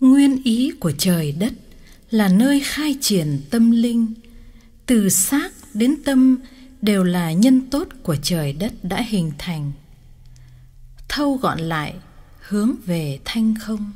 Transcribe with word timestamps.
Nguyên 0.00 0.42
ý 0.42 0.72
của 0.80 0.92
trời 0.98 1.32
đất 1.32 1.52
là 2.10 2.28
nơi 2.28 2.60
khai 2.64 2.96
triển 3.00 3.40
tâm 3.50 3.70
linh, 3.70 4.14
từ 4.86 5.08
xác 5.08 5.50
đến 5.74 5.96
tâm 6.04 6.38
đều 6.82 7.04
là 7.04 7.32
nhân 7.32 7.70
tốt 7.70 7.88
của 8.02 8.16
trời 8.22 8.52
đất 8.52 8.72
đã 8.82 9.02
hình 9.08 9.32
thành. 9.38 9.72
Thâu 11.08 11.36
gọn 11.36 11.60
lại, 11.60 11.94
hướng 12.48 12.74
về 12.86 13.18
thanh 13.24 13.54
không. 13.60 13.92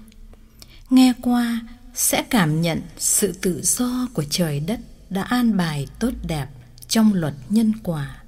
Nghe 0.91 1.13
qua 1.21 1.61
sẽ 1.95 2.23
cảm 2.31 2.63
nhận 2.63 2.81
sự 2.99 3.33
tự 3.33 3.61
do 3.63 4.09
của 4.15 4.25
trời 4.31 4.61
đất 4.61 4.81
đã 5.11 5.23
an 5.23 5.57
bài 5.57 5.87
tốt 5.99 6.13
đẹp 6.27 6.47
trong 6.89 7.15
luật 7.15 7.35
nhân 7.49 7.73
quả. 7.83 8.23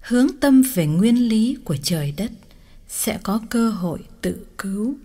Hướng 0.00 0.26
tâm 0.40 0.62
về 0.74 0.86
nguyên 0.86 1.28
lý 1.28 1.56
của 1.64 1.76
trời 1.82 2.14
đất 2.16 2.30
sẽ 2.88 3.18
có 3.22 3.40
cơ 3.50 3.70
hội 3.70 3.98
tự 4.20 4.46
cứu 4.58 4.96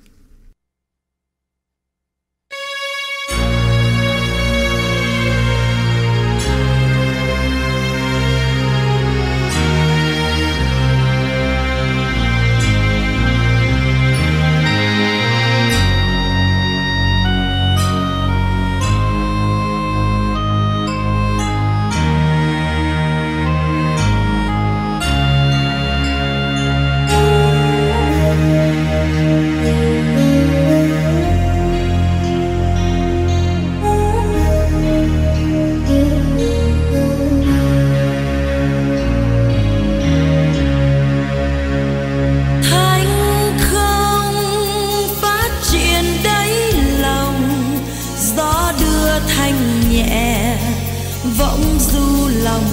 võng 51.23 51.79
du 51.79 52.27
lòng 52.43 52.65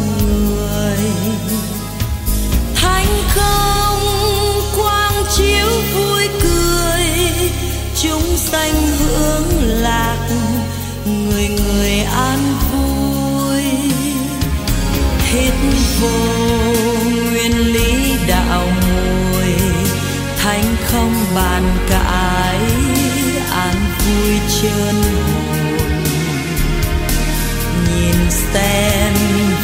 người. 0.46 0.98
Thánh 2.74 3.06
không, 3.28 4.00
quang 4.76 5.24
chiếu 5.36 5.68
vui 5.94 6.28
cười, 6.42 7.06
chúng 8.02 8.36
sanh 8.36 8.74
hướng 8.98 9.62
lạc, 9.62 10.28
người 11.04 11.48
người 11.48 11.98
an 12.00 12.38
vui. 12.72 13.62
Hết 15.32 15.52
vô 16.00 16.08
nguyên 17.30 17.72
lý 17.72 18.14
đạo 18.28 18.66
mùi 18.88 19.52
thánh 20.38 20.76
không 20.84 21.14
bàn 21.34 21.76
cãi, 21.88 22.58
an 23.50 23.74
vui 24.06 24.38
trơn 24.62 25.25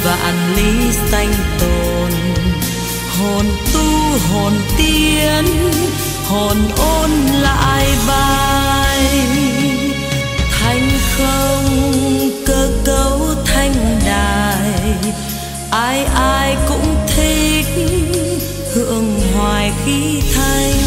vạn 0.05 0.57
lý 0.57 0.93
sanh 1.11 1.33
tồn. 1.61 2.11
Hồn 3.19 3.47
tu, 3.75 4.19
hồn 4.33 4.53
tiến, 4.77 5.45
hồn 6.29 6.57
ôn 6.77 7.11
lại 7.43 7.87
bài. 8.09 9.07
Thanh 10.61 10.91
không, 11.17 11.91
cơ 12.47 12.69
cấu 12.85 13.21
thanh 13.45 13.75
đài. 14.07 14.95
Ai 15.71 16.05
ai 16.05 16.57
cũng 16.69 16.97
thích 17.17 17.67
hưởng 18.75 19.21
hoài 19.35 19.73
khí 19.85 20.23
thanh. 20.35 20.79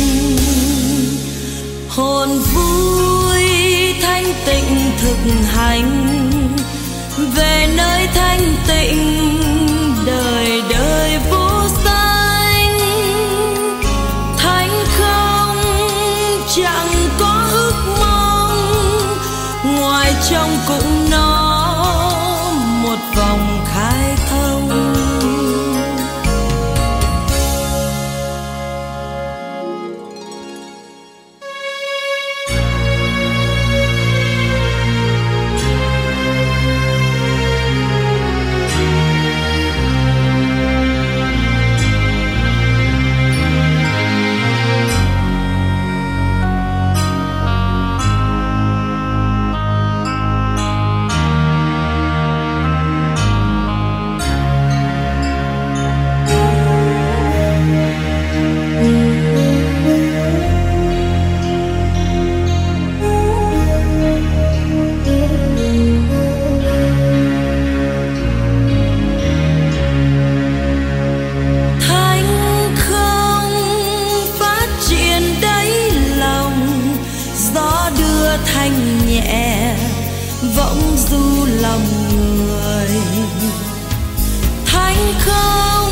Hồn 1.90 2.30
vui 2.54 3.44
thanh 4.02 4.34
tịnh 4.46 4.92
thực 5.02 5.18
hành. 5.54 6.35
ai 20.06 20.16
trong 20.30 20.58
cũng 20.68 21.10
nó 21.12 21.28
một 22.84 23.00
vòng 23.16 23.55
thanh 78.66 79.08
nhẹ, 79.08 79.76
võng 80.56 80.98
du 81.10 81.46
lòng 81.62 81.86
người. 82.38 82.90
Thánh 84.66 85.14
không, 85.20 85.92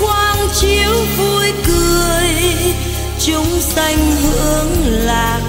quang 0.00 0.48
chiếu 0.60 0.92
vui 1.16 1.52
cười, 1.66 2.34
chúng 3.26 3.60
sanh 3.60 3.96
hướng 4.22 4.70
lạc, 4.86 5.40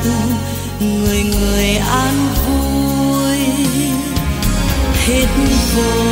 người 0.79 1.23
người 1.23 1.75
an 1.75 2.27
vui. 2.45 3.37
Hết 5.05 5.27
vô 5.75 6.03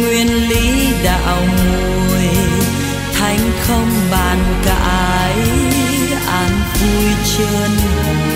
nguyên 0.00 0.48
lý 0.48 0.86
đạo 1.04 1.42
mùi 1.46 2.28
thánh 3.12 3.50
không 3.66 3.90
bàn 4.10 4.38
cãi, 4.64 5.34
an 6.26 6.50
vui 6.80 7.12
chân 7.36 7.70
hồn 7.96 8.29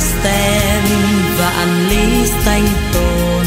sen 0.00 0.82
vạn 1.38 1.88
lý 1.88 2.26
xanh 2.44 2.66
tồn. 2.92 3.46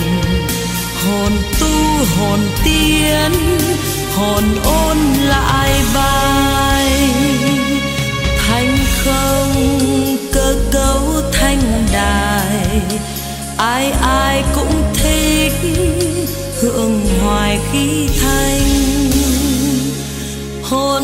Hồn 1.06 1.32
tu, 1.60 2.06
hồn 2.18 2.40
tiến, 2.64 3.32
hồn 4.16 4.44
ôn 4.64 4.98
lại 5.28 5.82
bài 5.96 7.10
thanh 8.48 8.78
không, 9.04 9.54
cơ 10.34 10.56
cấu 10.72 11.22
thanh 11.34 11.62
đài. 11.94 12.82
Ai 13.58 13.92
ai 14.02 14.44
cũng 14.56 14.84
thích 14.94 15.54
hưởng 16.62 17.02
hoài 17.22 17.60
khí 17.72 18.08
thanh. 18.22 18.62
Hồn 20.64 21.04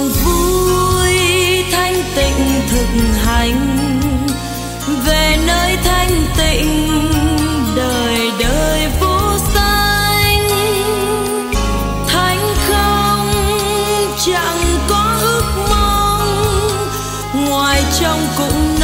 trong 18.13 18.27
cũng 18.38 18.82